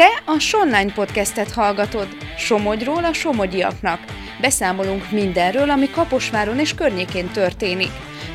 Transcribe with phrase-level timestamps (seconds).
[0.00, 2.08] Te a Sonline podcastet hallgatod,
[2.38, 4.00] Somogyról a somogyiaknak.
[4.40, 7.90] Beszámolunk mindenről, ami Kaposváron és környékén történik.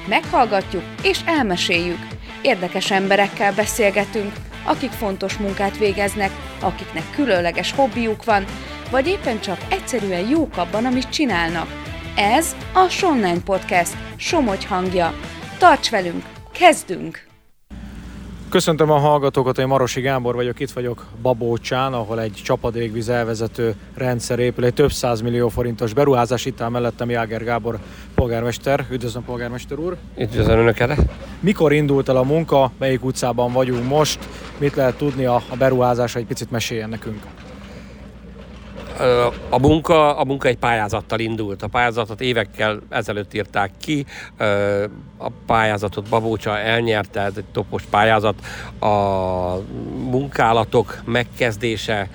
[0.07, 1.97] Meghallgatjuk és elmeséljük.
[2.41, 4.33] Érdekes emberekkel beszélgetünk,
[4.65, 6.31] akik fontos munkát végeznek,
[6.61, 8.45] akiknek különleges hobbiuk van,
[8.91, 11.67] vagy éppen csak egyszerűen jók abban, amit csinálnak.
[12.15, 15.13] Ez a Sonline Podcast, Somogy hangja.
[15.57, 17.34] Tarts velünk, kezdünk!
[18.49, 24.39] Köszöntöm a hallgatókat, én Marosi Gábor vagyok, itt vagyok Babócsán, ahol egy csapadékvíz elvezető rendszer
[24.39, 24.91] épül, egy több
[25.23, 27.79] millió forintos beruházás, itt áll mellettem Jáger Gábor
[28.15, 28.85] polgármester.
[28.91, 29.97] Üdvözlöm polgármester úr!
[30.17, 30.99] Üdvözlöm Önöket!
[31.39, 34.19] Mikor indult el a munka, melyik utcában vagyunk most,
[34.57, 37.23] mit lehet tudni a, beruházásra, egy picit meséljen nekünk.
[39.49, 41.63] A munka, a munka egy pályázattal indult.
[41.63, 44.05] A pályázatot évekkel ezelőtt írták ki.
[45.17, 48.35] A pályázatot Babócsa elnyerte, ez egy topos pályázat.
[48.79, 48.87] A
[50.09, 52.09] munkálatok megkezdése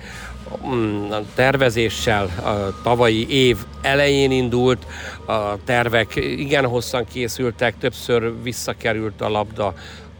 [0.67, 4.85] mm, a tervezéssel a tavalyi év elején indult,
[5.25, 9.73] a tervek igen hosszan készültek, többször visszakerült a labda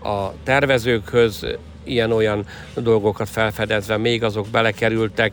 [0.03, 1.45] a tervezőkhöz,
[1.83, 5.31] ilyen-olyan dolgokat felfedezve még azok belekerültek,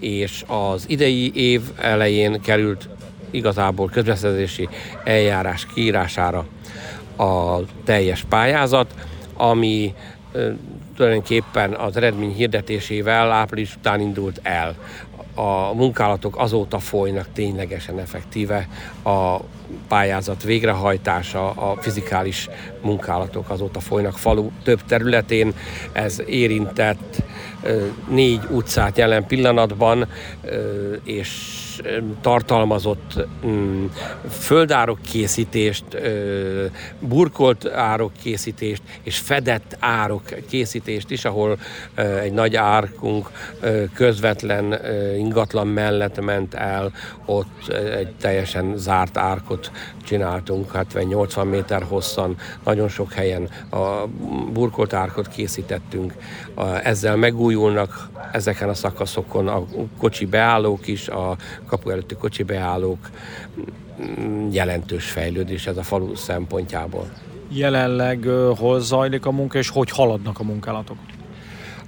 [0.00, 2.88] és az idei év elején került
[3.30, 4.68] igazából közbeszerzési
[5.04, 6.46] eljárás kiírására
[7.16, 8.94] a teljes pályázat,
[9.34, 9.94] ami
[10.96, 14.74] tulajdonképpen az eredmény hirdetésével április után indult el.
[15.34, 18.68] A munkálatok azóta folynak ténylegesen effektíve,
[19.04, 19.36] a
[19.88, 22.48] pályázat végrehajtása, a fizikális
[22.84, 25.54] munkálatok azóta folynak falu több területén.
[25.92, 27.22] Ez érintett
[28.08, 30.08] négy utcát jelen pillanatban,
[31.04, 31.30] és
[32.20, 33.84] tartalmazott mm,
[34.30, 35.84] földárok készítést,
[36.98, 41.58] burkolt árok készítést és fedett árok készítést is, ahol
[41.94, 43.30] egy nagy árkunk
[43.94, 44.78] közvetlen
[45.16, 46.92] ingatlan mellett ment el,
[47.24, 49.70] ott egy teljesen zárt árkot
[50.04, 52.36] csináltunk, 70-80 méter hosszan,
[52.74, 54.06] nagyon sok helyen a
[54.52, 56.14] burkolt árkot készítettünk.
[56.82, 59.64] Ezzel megújulnak ezeken a szakaszokon a
[59.98, 61.36] kocsi beállók is, a
[61.66, 63.10] kapu előtti kocsi beállók
[64.50, 67.06] jelentős fejlődés ez a falu szempontjából.
[67.48, 70.96] Jelenleg hol zajlik a munka, és hogy haladnak a munkálatok?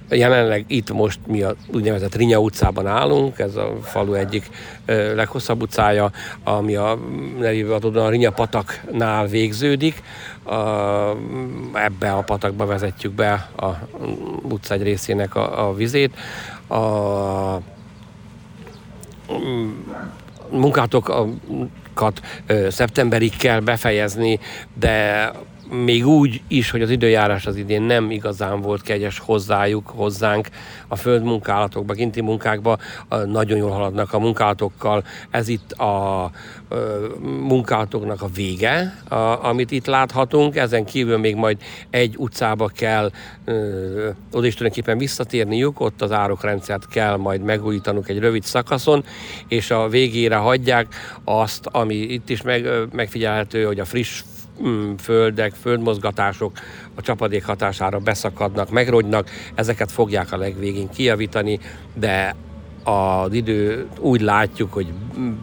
[0.09, 4.49] Jelenleg itt most mi a úgynevezett Rinya utcában állunk, ez a falu egyik
[5.15, 6.11] leghosszabb utcája,
[6.43, 6.99] ami a
[7.39, 10.03] nevébe adódóan a Rinya pataknál végződik.
[10.43, 10.53] A,
[11.73, 13.67] ebbe a patakba vezetjük be a
[14.41, 16.15] utca egy részének a, a vizét.
[16.67, 16.75] A,
[20.49, 22.21] munkátokat
[22.69, 24.39] szeptemberig kell befejezni,
[24.73, 25.31] de
[25.69, 30.47] még úgy is, hogy az időjárás az idén nem igazán volt kegyes hozzájuk, hozzánk
[30.87, 32.77] a földmunkálatokba, kinti munkákba,
[33.25, 35.03] nagyon jól haladnak a munkálatokkal.
[35.29, 36.31] Ez itt a
[37.47, 40.55] munkálatoknak a vége, a, amit itt láthatunk.
[40.55, 41.57] Ezen kívül még majd
[41.89, 43.11] egy utcába kell
[44.31, 49.03] oda is tulajdonképpen visszatérniük, ott az árokrendszert kell majd megújítanunk egy rövid szakaszon,
[49.47, 50.87] és a végére hagyják
[51.23, 54.23] azt, ami itt is meg, megfigyelhető, hogy a friss
[54.97, 56.51] földek, földmozgatások
[56.95, 61.59] a csapadék hatására beszakadnak, megrogynak, ezeket fogják a legvégén kijavítani,
[61.93, 62.35] de
[62.83, 64.93] az idő úgy látjuk, hogy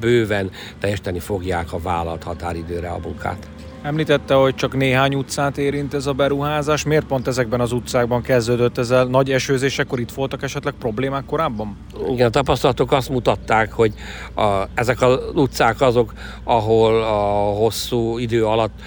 [0.01, 3.49] bőven teljesíteni fogják a vállalt határidőre a munkát.
[3.85, 6.85] Említette, hogy csak néhány utcát érint ez a beruházás.
[6.85, 10.01] Miért pont ezekben az utcákban kezdődött ez a nagy esőzésekor?
[10.01, 11.77] Itt voltak esetleg problémák korábban?
[12.09, 13.95] Igen, a tapasztalatok azt mutatták, hogy
[14.35, 16.13] a, ezek az utcák azok,
[16.45, 18.81] ahol a hosszú idő alatt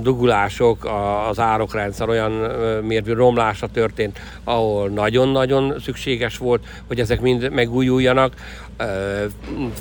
[0.00, 0.88] dugulások,
[1.28, 2.32] az árokrendszer olyan
[2.82, 8.34] mérvű romlása történt, ahol nagyon-nagyon szükséges volt, hogy ezek mind megújuljanak.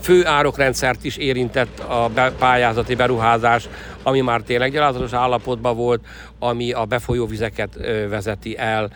[0.01, 3.67] Fő árokrendszert is érintett a pályázati beruházás,
[4.03, 6.05] ami már tényleg gyalázatos állapotban volt,
[6.39, 7.77] ami a befolyóvizeket
[8.09, 8.89] vezeti el,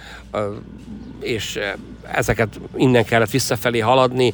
[1.19, 1.59] és
[2.11, 4.33] ezeket innen kellett visszafelé haladni.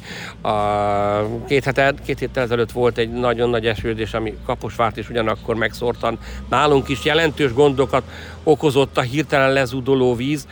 [1.46, 6.18] Két, hetet, két héttel ezelőtt volt egy nagyon nagy esődés, ami Kaposvárt is ugyanakkor megszórtan.
[6.48, 8.02] Nálunk is jelentős gondokat
[8.42, 10.46] okozott a hirtelen lezúdoló víz,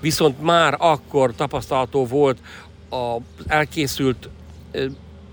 [0.00, 2.38] viszont már akkor tapasztalható volt
[2.88, 4.28] az elkészült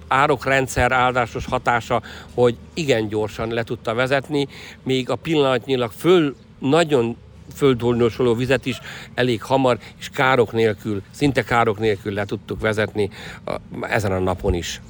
[0.08, 2.02] árokrendszer áldásos hatása,
[2.34, 4.48] hogy igen gyorsan le tudta vezetni,
[4.84, 7.18] még a pillanatnyilag föl nagyon
[7.56, 8.80] földhornosoló vizet is
[9.14, 13.10] elég hamar és károk nélkül, szinte károk nélkül le tudtuk vezetni
[13.82, 14.82] ezen a napon is.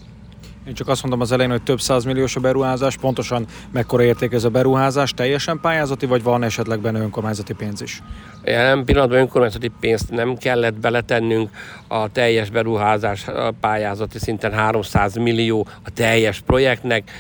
[0.68, 4.44] Én csak azt mondom az elején, hogy több milliós a beruházás, pontosan mekkora érték ez
[4.44, 8.02] a beruházás, teljesen pályázati, vagy van esetleg benne önkormányzati pénz is?
[8.44, 11.50] Jelen pillanatban önkormányzati pénzt nem kellett beletennünk,
[11.88, 13.26] a teljes beruházás
[13.60, 17.12] pályázati szinten 300 millió a teljes projektnek,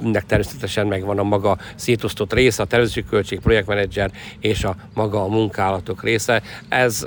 [0.00, 4.10] ennek természetesen megvan a maga szétosztott része, a tervezési költség, projektmenedzser
[4.40, 6.42] és a maga a munkálatok része.
[6.68, 7.06] Ez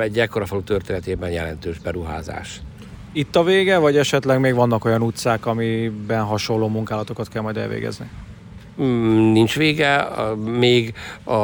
[0.00, 2.60] egy ekkora falu történetében jelentős beruházás
[3.18, 8.10] itt a vége, vagy esetleg még vannak olyan utcák, amiben hasonló munkálatokat kell majd elvégezni?
[8.82, 10.08] Mm, nincs vége,
[10.58, 10.94] még
[11.24, 11.34] a,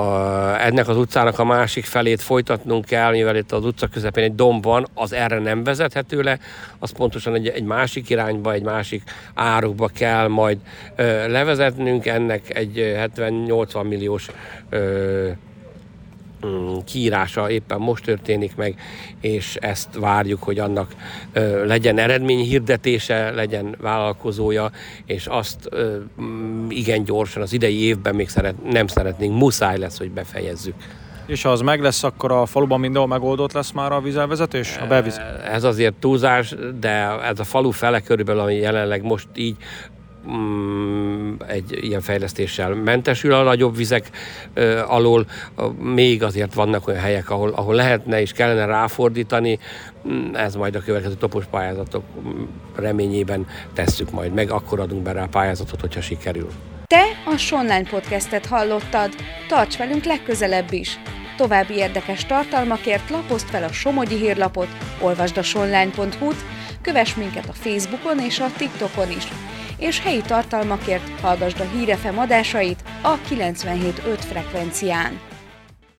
[0.60, 4.64] ennek az utcának a másik felét folytatnunk kell, mivel itt az utca közepén egy domb
[4.64, 6.38] van, az erre nem vezethető le,
[6.78, 9.02] az pontosan egy, egy másik irányba, egy másik
[9.34, 10.58] árukba kell majd
[10.96, 14.28] ö, levezetnünk, ennek egy 70-80 milliós
[14.70, 15.30] ö,
[16.84, 18.80] kiírása éppen most történik meg,
[19.20, 20.94] és ezt várjuk, hogy annak
[21.64, 24.70] legyen eredményhirdetése, legyen vállalkozója,
[25.06, 25.68] és azt
[26.20, 30.74] mm, igen gyorsan az idei évben még szeret, nem szeretnénk, muszáj lesz, hogy befejezzük.
[31.26, 34.86] És ha az meg lesz, akkor a faluban mindenhol megoldott lesz már a vízelvezetés, a
[34.86, 35.20] belvíz?
[35.52, 39.56] Ez azért túlzás, de ez a falu fele körülbelül, ami jelenleg most így
[40.30, 44.10] Mm, egy ilyen fejlesztéssel mentesül a nagyobb vizek
[44.86, 45.26] alól.
[45.78, 49.58] Még azért vannak olyan helyek, ahol, ahol lehetne és kellene ráfordítani.
[50.08, 52.04] Mm, ez majd a következő topos pályázatok
[52.76, 56.48] reményében tesszük majd meg, akkor adunk be rá a pályázatot, hogyha sikerül.
[56.86, 59.10] Te a Sonline podcastet hallottad.
[59.48, 60.98] Tarts velünk legközelebb is!
[61.36, 64.68] További érdekes tartalmakért lapozd fel a Somogyi hírlapot,
[65.00, 66.44] olvasd a sonline.hu-t,
[66.82, 69.28] kövess minket a Facebookon és a TikTokon is
[69.78, 75.33] és helyi tartalmakért hallgasd a Hírefem adásait a 97.5 frekvencián.